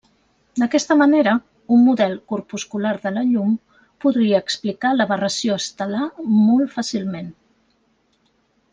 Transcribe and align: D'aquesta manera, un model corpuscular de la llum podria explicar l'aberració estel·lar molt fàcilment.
D'aquesta 0.59 0.95
manera, 1.01 1.33
un 1.75 1.83
model 1.89 2.15
corpuscular 2.33 2.95
de 3.05 3.13
la 3.19 3.25
llum 3.33 3.53
podria 4.07 4.41
explicar 4.47 4.95
l'aberració 4.97 5.61
estel·lar 5.65 6.11
molt 6.43 6.77
fàcilment. 6.81 7.33